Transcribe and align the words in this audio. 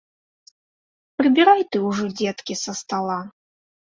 Прыбірай 1.21 1.61
ты 1.71 1.77
ўжо, 1.87 2.05
дзеткі, 2.21 2.53
са 2.63 2.71
стала. 2.83 3.19